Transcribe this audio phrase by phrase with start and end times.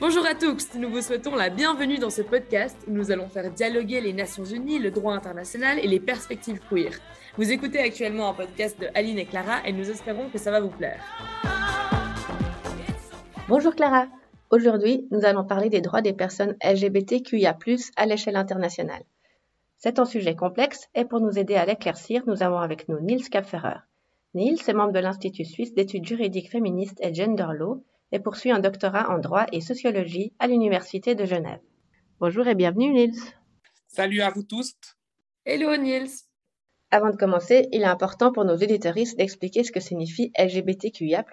[0.00, 3.50] Bonjour à tous, nous vous souhaitons la bienvenue dans ce podcast où nous allons faire
[3.50, 6.92] dialoguer les Nations Unies, le droit international et les perspectives queer.
[7.36, 10.60] Vous écoutez actuellement un podcast de Aline et Clara et nous espérons que ça va
[10.60, 11.04] vous plaire.
[13.46, 14.06] Bonjour Clara,
[14.48, 17.52] aujourd'hui nous allons parler des droits des personnes LGBTQIA⁇
[17.96, 19.02] à l'échelle internationale.
[19.76, 23.28] C'est un sujet complexe et pour nous aider à l'éclaircir, nous avons avec nous Niels
[23.28, 23.80] Kapferer.
[24.32, 28.58] Niels est membre de l'Institut suisse d'études juridiques féministes et gender law et poursuit un
[28.58, 31.60] doctorat en droit et sociologie à l'Université de Genève.
[32.18, 33.14] Bonjour et bienvenue Niels.
[33.88, 34.74] Salut à vous tous.
[35.44, 36.10] Hello Niels.
[36.90, 41.24] Avant de commencer, il est important pour nos éditoristes d'expliquer ce que signifie LGBTQIA.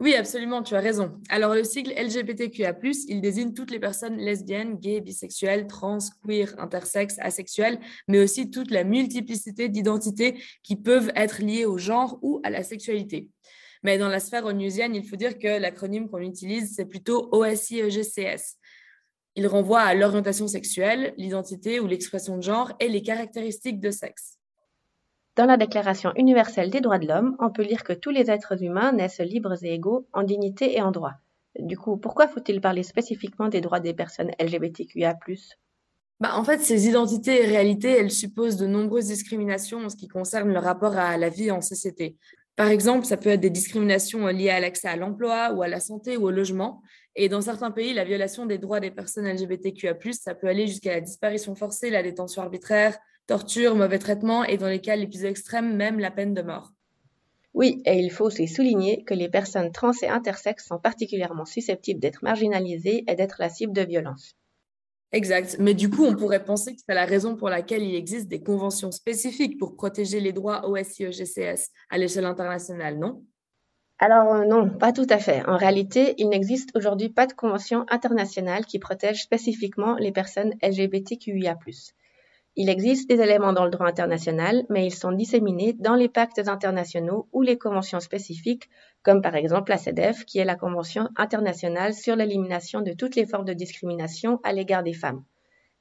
[0.00, 1.20] Oui, absolument, tu as raison.
[1.28, 2.74] Alors, le sigle LGBTQIA,
[3.08, 8.70] il désigne toutes les personnes lesbiennes, gays, bisexuelles, trans, queer, intersexes, asexuelles, mais aussi toute
[8.70, 13.28] la multiplicité d'identités qui peuvent être liées au genre ou à la sexualité.
[13.82, 18.56] Mais dans la sphère onusienne, il faut dire que l'acronyme qu'on utilise, c'est plutôt OSIEGCS.
[19.36, 24.38] Il renvoie à l'orientation sexuelle, l'identité ou l'expression de genre et les caractéristiques de sexe.
[25.36, 28.60] Dans la Déclaration universelle des droits de l'homme, on peut lire que tous les êtres
[28.64, 31.14] humains naissent libres et égaux en dignité et en droit.
[31.60, 35.16] Du coup, pourquoi faut-il parler spécifiquement des droits des personnes LGBTQIA
[36.20, 40.08] bah, en fait, ces identités et réalités, elles supposent de nombreuses discriminations en ce qui
[40.08, 42.16] concerne le rapport à la vie en société.
[42.58, 45.78] Par exemple, ça peut être des discriminations liées à l'accès à l'emploi ou à la
[45.78, 46.82] santé ou au logement.
[47.14, 50.90] Et dans certains pays, la violation des droits des personnes LGBTQIA+, ça peut aller jusqu'à
[50.90, 52.98] la disparition forcée, la détention arbitraire,
[53.28, 56.72] torture, mauvais traitement et dans les cas les plus extrêmes, même la peine de mort.
[57.54, 62.00] Oui, et il faut aussi souligner que les personnes trans et intersexes sont particulièrement susceptibles
[62.00, 64.37] d'être marginalisées et d'être la cible de violences.
[65.12, 65.56] Exact.
[65.58, 68.42] Mais du coup, on pourrait penser que c'est la raison pour laquelle il existe des
[68.42, 73.24] conventions spécifiques pour protéger les droits OSIE-GCS à l'échelle internationale, non?
[74.00, 75.44] Alors euh, non, pas tout à fait.
[75.46, 81.58] En réalité, il n'existe aujourd'hui pas de convention internationale qui protège spécifiquement les personnes LGBTQIA.
[82.60, 86.40] Il existe des éléments dans le droit international, mais ils sont disséminés dans les pactes
[86.48, 88.68] internationaux ou les conventions spécifiques,
[89.04, 93.26] comme par exemple la CEDEF, qui est la Convention internationale sur l'élimination de toutes les
[93.26, 95.22] formes de discrimination à l'égard des femmes.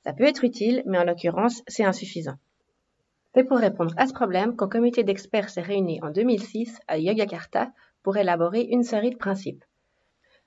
[0.03, 2.35] Ça peut être utile, mais en l'occurrence, c'est insuffisant.
[3.33, 7.71] C'est pour répondre à ce problème qu'un comité d'experts s'est réuni en 2006 à Yogyakarta
[8.03, 9.65] pour élaborer une série de principes.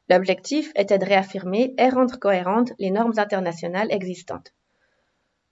[0.08, 4.52] L'objectif était de réaffirmer et rendre cohérentes les normes internationales existantes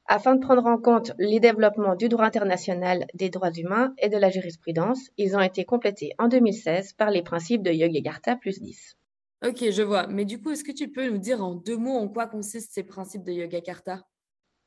[0.09, 4.17] afin de prendre en compte les développements du droit international des droits humains et de
[4.17, 5.11] la jurisprudence.
[5.19, 8.97] Ils ont été complétés en 2016 par les principes de Yogyakarta plus 10.
[9.47, 10.07] Ok, je vois.
[10.07, 12.73] Mais du coup, est-ce que tu peux nous dire en deux mots en quoi consistent
[12.73, 14.03] ces principes de Yogyakarta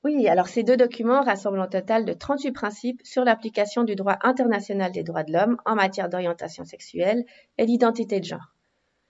[0.03, 4.17] Oui, alors ces deux documents rassemblent un total de 38 principes sur l'application du droit
[4.21, 7.25] international des droits de l'homme en matière d'orientation sexuelle
[7.57, 8.53] et d'identité de genre.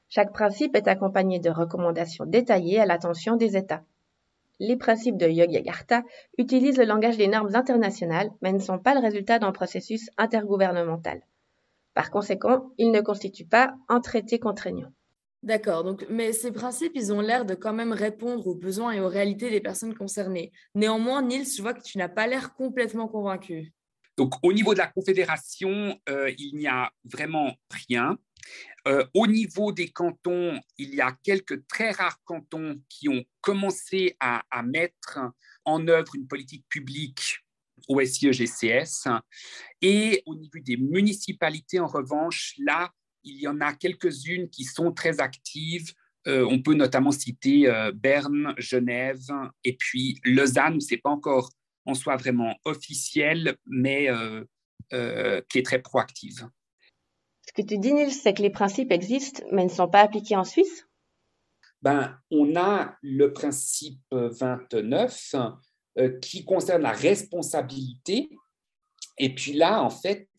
[0.08, 3.84] Chaque principe est accompagné de recommandations détaillées à l'attention des États
[4.61, 6.03] les principes de Yogyakarta
[6.38, 11.22] utilisent le langage des normes internationales, mais ne sont pas le résultat d'un processus intergouvernemental.
[11.95, 14.91] Par conséquent, ils ne constituent pas un traité contraignant.
[15.41, 19.00] D'accord, donc, mais ces principes, ils ont l'air de quand même répondre aux besoins et
[19.00, 20.51] aux réalités des personnes concernées.
[20.75, 23.73] Néanmoins, Niels, je vois que tu n'as pas l'air complètement convaincu.
[24.16, 28.19] Donc, au niveau de la Confédération, euh, il n'y a vraiment rien.
[28.88, 34.16] Euh, au niveau des cantons, il y a quelques très rares cantons qui ont commencé
[34.19, 35.19] à, mettre
[35.66, 37.40] en œuvre une politique publique
[37.88, 39.07] au SIE-GCS.
[39.81, 42.91] Et au niveau des municipalités, en revanche, là,
[43.24, 45.94] il y en a quelques-unes qui sont très actives.
[46.28, 49.28] Euh, on peut notamment citer euh, Berne, Genève
[49.63, 51.51] et puis Lausanne, ce n'est pas encore
[51.85, 54.07] en soi vraiment officiel, mais
[54.91, 56.47] qui est très proactive.
[57.47, 60.35] Ce que tu dis, Nils, c'est que les principes existent, mais ne sont pas appliqués
[60.35, 60.88] en Suisse?
[61.81, 65.35] Ben, On a le principe 29
[65.97, 68.30] euh, qui concerne la responsabilité.
[69.18, 70.30] Et puis là, en fait,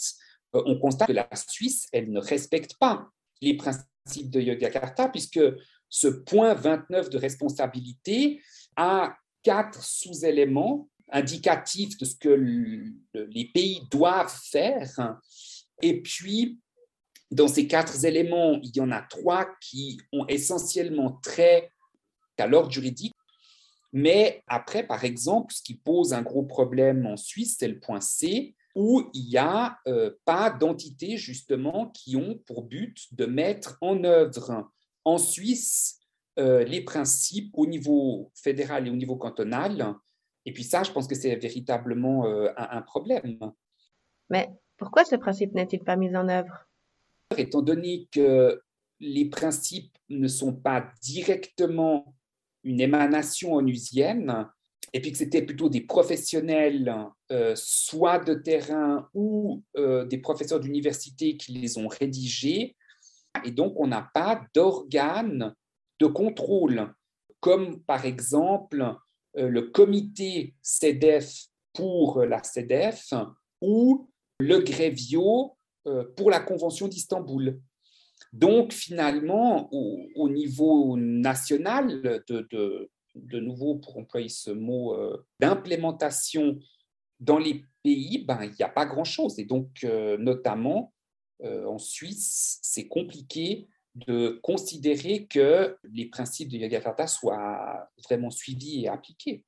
[0.55, 3.11] euh, on constate que la Suisse, elle ne respecte pas
[3.41, 5.41] les principes de Yogyakarta, puisque
[5.89, 8.41] ce point 29 de responsabilité
[8.77, 15.19] a quatre sous-éléments indicatifs de ce que les pays doivent faire.
[15.83, 16.62] Et puis,
[17.33, 21.73] dans ces quatre éléments, il y en a trois qui ont essentiellement trait
[22.39, 23.15] à l'ordre juridique.
[23.93, 28.01] Mais après, par exemple, ce qui pose un gros problème en Suisse, c'est le point
[28.01, 33.77] C, où il n'y a euh, pas d'entités justement qui ont pour but de mettre
[33.81, 34.71] en œuvre
[35.05, 36.01] en Suisse
[36.39, 39.95] euh, les principes au niveau fédéral et au niveau cantonal.
[40.47, 43.39] Et puis ça, je pense que c'est véritablement euh, un problème.
[44.31, 46.67] Mais pourquoi ce principe n'est-il pas mis en œuvre?
[47.39, 48.63] Étant donné que
[49.01, 52.15] les principes ne sont pas directement
[52.65, 54.47] une émanation onusienne,
[54.93, 56.95] et puis que c'était plutôt des professionnels,
[57.31, 62.77] euh, soit de terrain ou euh, des professeurs d'université qui les ont rédigés.
[63.45, 65.55] Et donc, on n'a pas d'organe
[65.99, 66.93] de contrôle,
[67.41, 68.95] comme par exemple
[69.39, 73.15] euh, le comité CEDEF pour la CEDEF
[73.63, 75.57] ou le Grévio
[76.17, 77.61] pour la Convention d'Istanbul.
[78.33, 86.59] Donc, finalement, au, niveau national, de, nouveau, pour employer ce mot, euh, d'implémentation
[87.21, 89.39] dans les pays, ben, il n'y a pas grand-chose.
[89.39, 90.95] Et donc, euh, notamment,
[91.43, 98.85] euh, en Suisse, c'est compliqué de considérer que les principes de Yogyakarta soient vraiment suivis
[98.85, 99.45] et appliqués.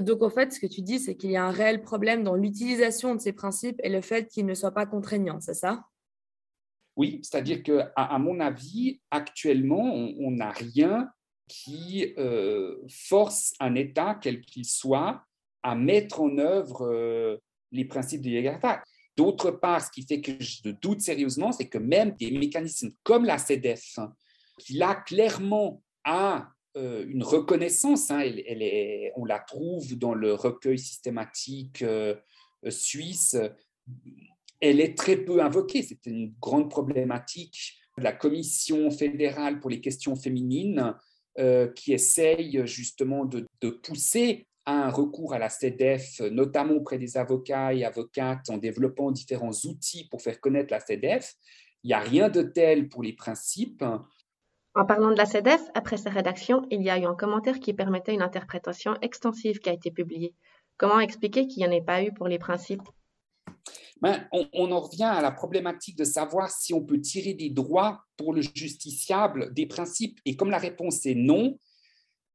[0.00, 2.34] Donc, en fait, ce que tu dis, c'est qu'il y a un réel problème dans
[2.34, 5.84] l'utilisation de ces principes et le fait qu'ils ne soient pas contraignants, c'est ça?
[6.96, 11.10] Oui, c'est-à-dire que, à, mon avis, actuellement, on n'a rien
[11.48, 15.22] qui euh, force un État, quel qu'il soit,
[15.62, 17.36] à mettre en œuvre euh,
[17.72, 18.82] les principes de Yakarta.
[19.16, 23.24] D'autre part, ce qui fait que je doute sérieusement, c'est que même des mécanismes comme
[23.24, 23.98] la CEDEF,
[24.58, 28.24] qui là clairement a euh, une reconnaissance, hein,
[29.16, 31.84] on la trouve dans le recueil systématique
[32.68, 33.36] suisse,
[34.60, 35.82] elle est très peu invoquée.
[35.82, 40.94] C'est une grande problématique de la Commission fédérale pour les questions féminines
[41.38, 43.46] euh, qui essaye justement de,
[43.82, 49.10] pousser à un recours à la CEDEF, notamment auprès des avocats et avocates, en développant
[49.10, 51.34] différents outils pour faire connaître la CEDEF.
[51.82, 53.84] Il n'y a rien de tel pour les principes.
[54.76, 57.72] En parlant de la CEDEF, après sa rédaction, il y a eu un commentaire qui
[57.72, 60.34] permettait une interprétation extensive qui a été publiée.
[60.76, 62.82] Comment expliquer qu'il n'y en ait pas eu pour les principes?
[64.00, 68.02] Ben, on, en revient à la problématique de savoir si on peut tirer des droits
[68.16, 70.18] pour le justiciable des principes.
[70.24, 71.56] Et comme la réponse est non,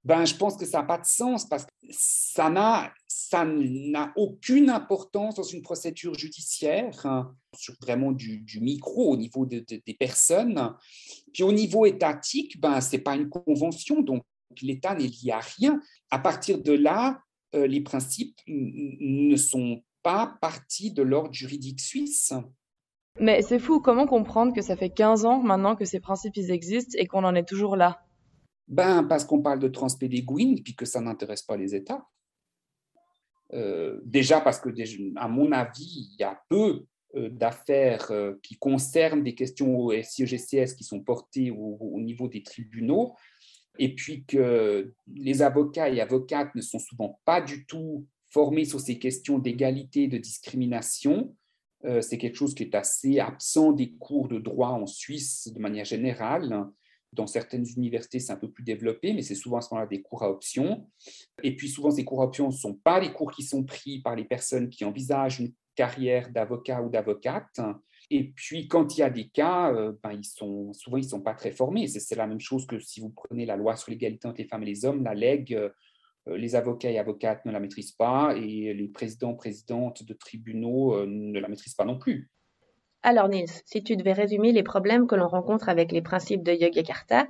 [0.03, 4.13] ben, je pense que ça n'a pas de sens parce que ça n'a, ça n'a
[4.15, 10.73] aucune importance dans une procédure judiciaire, hein, sur vraiment du, micro au niveau des personnes.
[11.33, 14.23] Puis au niveau étatique, ben, ce n'est pas une convention, donc
[14.61, 15.79] l'État n'est lié à rien.
[16.11, 17.19] À partir de là,
[17.55, 22.33] euh, les principes ne sont pas partie de l'ordre juridique suisse.
[23.19, 26.97] Mais c'est fou, comment comprendre que ça fait 15 ans maintenant que ces principes existent
[26.97, 27.99] et qu'on en est toujours là?
[28.69, 32.07] Ben parce qu'on parle de transpédéguine puis que ça n'intéresse pas les États.
[33.53, 34.69] Euh, déjà parce que,
[35.17, 36.85] à mon avis, il y a peu
[37.15, 42.43] euh, d'affaires euh, qui concernent des questions au SIEGCS qui sont portées au, niveau des
[42.43, 43.15] tribunaux,
[43.79, 48.79] et puis que les avocats et avocates ne sont souvent pas du tout formés sur
[48.79, 51.35] ces questions d'égalité, de discrimination.
[52.01, 55.85] C'est quelque chose qui est assez absent des cours de droit en Suisse de manière
[55.85, 56.67] générale.
[57.13, 60.01] Dans certaines universités, c'est un peu plus développé, mais c'est souvent à ce moment-là des
[60.01, 60.87] cours à option.
[61.43, 63.99] Et puis souvent, ces cours à option ne sont pas les cours qui sont pris
[63.99, 67.59] par les personnes qui envisagent une carrière d'avocat ou d'avocate.
[68.11, 71.07] Et puis, quand il y a des cas, euh, ben, ils sont, souvent, ils ne
[71.07, 71.87] sont pas très formés.
[71.87, 74.63] C'est la même chose que si vous prenez la loi sur l'égalité entre les femmes
[74.63, 75.69] et les hommes, la LEG, euh,
[76.27, 81.05] les avocats et avocates ne la maîtrisent pas et les présidents, présidentes de tribunaux euh,
[81.07, 82.29] ne la maîtrisent pas non plus.
[83.01, 86.51] Alors Nils, si tu devais résumer les problèmes que l'on rencontre avec les principes de
[86.51, 87.27] Yogyakarta,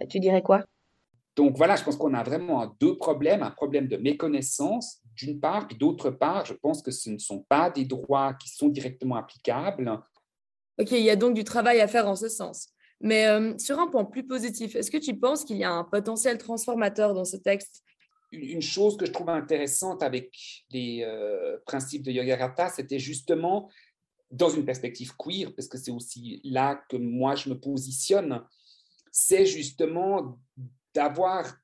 [0.00, 0.64] euh, tu dirais quoi?
[1.36, 5.66] Donc voilà, je pense qu'on a vraiment deux problèmes, un problème de méconnaissance d'une part,
[5.70, 9.16] et d'autre part, je pense que ce ne sont pas des droits qui sont directement
[9.16, 10.00] applicables.
[10.78, 12.68] Ok, il y a donc du travail à faire en ce sens.
[13.00, 13.26] Mais
[13.58, 17.14] sur un point plus positif, est-ce que tu penses qu'il y a un potentiel transformateur
[17.14, 17.82] dans ce texte?
[18.32, 20.36] Une chose que je trouve intéressante avec
[20.70, 23.68] les euh, principes de Yogarata, c'était justement
[24.30, 28.44] dans une perspective queer, parce que c'est aussi là que moi je me positionne,
[29.10, 30.38] c'est justement
[30.94, 31.56] d'avoir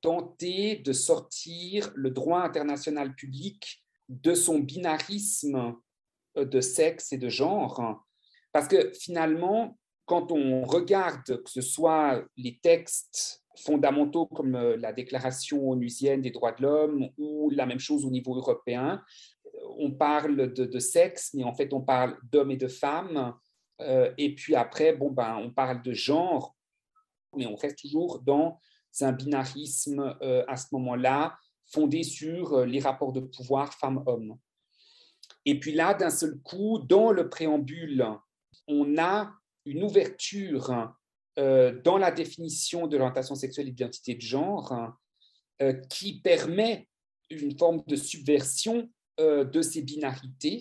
[0.00, 5.76] tenté de sortir le droit international public de son binarisme
[6.36, 8.04] euh, de sexe et de genre.
[8.52, 14.92] Parce que finalement, quand on regarde que ce soit les textes fondamentaux comme euh, la
[14.92, 19.02] Déclaration onusienne des droits de l'homme ou la même chose au niveau européen.
[19.78, 23.34] On parle de, sexe, mais en fait, on parle d'hommes et de femmes.
[23.80, 26.56] Euh, et puis après, bon, ben, on parle de genre,
[27.36, 28.58] mais on reste toujours dans
[29.00, 34.36] un binarisme euh, à ce moment-là, fondé sur les rapports de pouvoir femmes-hommes.
[35.44, 38.06] Et puis là, d'un seul coup, dans le préambule,
[38.68, 39.32] on a
[39.64, 40.92] une ouverture
[41.38, 44.94] euh, dans la définition de l'orientation sexuelle et d'identité de genre
[45.62, 46.88] euh, qui permet
[47.30, 48.90] une forme de subversion
[49.20, 50.60] euh, de ces binarités.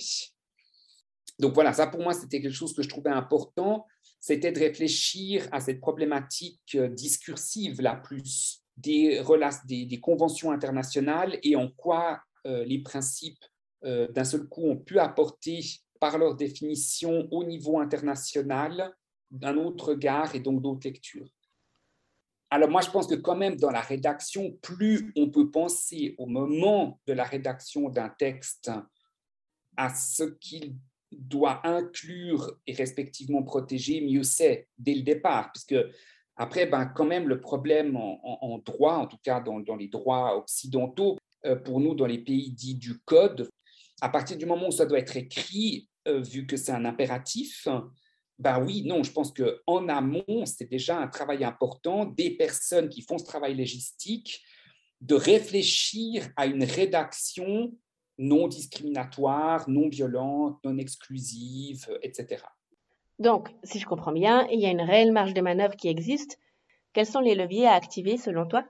[1.40, 3.86] Donc voilà, ça pour moi, c'était quelque chose que je trouvais important,
[4.20, 9.24] c'était de réfléchir à cette problématique discursive la plus des,
[9.66, 13.44] des, des conventions internationales et en quoi les principes
[13.84, 15.62] d'un seul coup ont pu apporter
[16.00, 18.94] par leur définition au niveau international
[19.30, 21.30] d'un autre regard et donc d'autres lectures.
[22.54, 26.26] Alors moi, je pense que quand même dans la rédaction, plus on peut penser au
[26.26, 28.70] moment de la rédaction d'un texte
[29.78, 30.76] à ce qu'il
[31.12, 35.76] doit inclure et respectivement protéger, mieux c'est dès le départ, puisque
[36.36, 41.18] après, ben, quand même, le problème en, droit, en tout cas dans, les droits occidentaux,
[41.46, 43.50] euh, pour nous, dans les pays dits du code,
[44.02, 47.68] à partir du moment où ça doit être écrit, euh, vu que c'est un impératif,
[48.40, 53.02] ben oui, non, je pense qu'en amont, c'est déjà un travail important des personnes qui
[53.02, 54.42] font ce travail légistique
[55.02, 57.72] de réfléchir à une rédaction
[58.18, 62.44] non discriminatoire, non violente, non exclusive, etc.
[63.20, 66.40] Donc, si je comprends bien, il y a une réelle marge de manœuvre qui existe.
[66.94, 68.66] Quels sont les leviers à activer selon toi?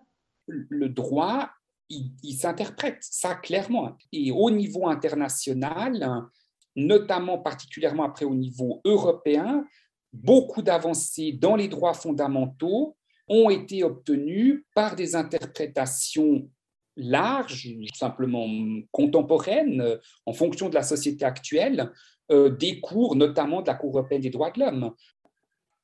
[0.48, 1.50] Le droit,
[1.90, 3.98] il, il s'interprète, ça clairement.
[4.12, 6.30] Et au niveau international,
[6.76, 9.66] notamment particulièrement après au niveau européen,
[10.14, 12.96] beaucoup d'avancées dans les droits fondamentaux
[13.28, 16.50] ont été obtenues par des interprétations
[16.98, 18.48] larges, simplement
[18.92, 21.92] contemporaines, en fonction de la société actuelle,
[22.32, 24.94] euh, des cours, notamment de la Cour européenne des droits de l'homme.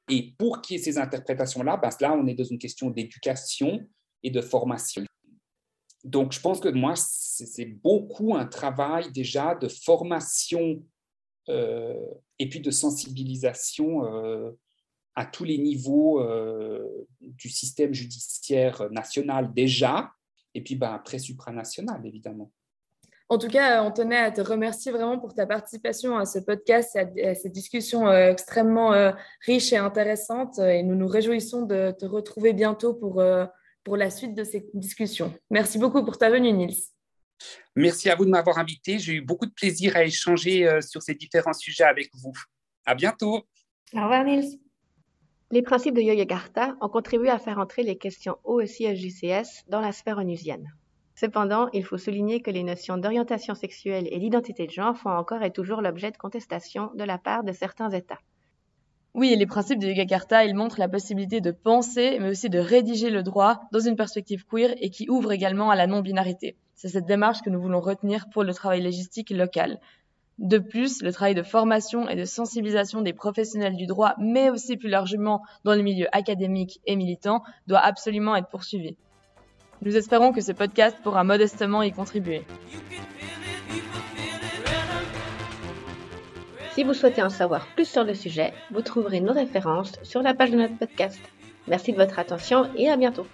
[0.10, 3.82] Et pour qu'il y ait ces interprétations-là, ben là, on est dans une question d'éducation
[4.24, 5.04] et de formation.
[6.04, 10.82] Donc, je pense que moi, c'est beaucoup un travail déjà de formation
[11.50, 11.96] euh,
[12.40, 14.52] et puis de sensibilisation euh,
[15.16, 20.12] à tous les niveaux euh, du système judiciaire national déjà,
[20.54, 22.52] et puis ben, après supranational, évidemment.
[23.30, 27.36] En tout cas, on à te remercier vraiment pour ta participation à ce podcast à
[27.36, 28.94] cette discussion extrêmement
[29.46, 30.60] riche et intéressante.
[30.60, 33.22] Et nous nous réjouissons de te retrouver bientôt pour
[33.88, 35.34] pour la suite de ces discussions.
[35.50, 36.76] Merci beaucoup pour ta venue, Nils.
[37.74, 39.00] Merci à vous de m'avoir invité.
[39.00, 42.34] J'ai eu beaucoup de plaisir à échanger euh, sur ces différents sujets avec vous.
[42.86, 43.46] À bientôt.
[43.94, 44.60] Au revoir, Nils.
[45.52, 50.18] Les principes de Yogyakarta ont contribué à faire entrer les questions OSI-SJCS dans la sphère
[50.18, 50.70] onusienne.
[51.16, 55.44] Cependant, il faut souligner que les notions d'orientation sexuelle et d'identité de genre font encore
[55.44, 58.20] et toujours l'objet de contestations de la part de certains États.
[59.18, 63.10] Oui, les principes de Yogyakarta, ils montrent la possibilité de penser, mais aussi de rédiger
[63.10, 66.56] le droit dans une perspective queer et qui ouvre également à la non-binarité.
[66.76, 69.80] C'est cette démarche que nous voulons retenir pour le travail légistique local.
[70.38, 74.78] De plus, le travail de formation et de sensibilisation des professionnels du droit, mais aussi
[74.78, 78.98] plus largement dans le milieu académique et militant, doit absolument être poursuivi.
[79.82, 82.46] Nous espérons que ce podcast pourra modestement y contribuer.
[86.78, 90.36] Si vous souhaitez en savoir plus sur le sujet, vous trouverez nos références sur la
[90.36, 91.20] page de notre podcast.
[91.68, 93.26] Merci de votre attention et à bientôt.